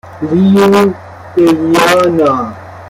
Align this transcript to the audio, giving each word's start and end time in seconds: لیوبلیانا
لیوبلیانا 0.29 2.35